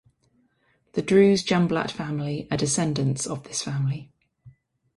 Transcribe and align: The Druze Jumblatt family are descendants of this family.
The 0.93 1.03
Druze 1.03 1.43
Jumblatt 1.43 1.91
family 1.91 2.47
are 2.49 2.57
descendants 2.57 3.27
of 3.27 3.43
this 3.43 3.61
family. 3.61 4.11